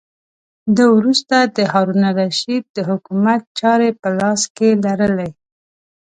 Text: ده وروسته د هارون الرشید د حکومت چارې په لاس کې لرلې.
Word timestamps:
ده 0.75 0.85
وروسته 0.97 1.35
د 1.55 1.57
هارون 1.71 2.01
الرشید 2.11 2.63
د 2.75 2.77
حکومت 2.89 3.41
چارې 3.59 3.89
په 4.01 4.09
لاس 4.19 4.41
کې 4.55 4.69
لرلې. 4.85 5.29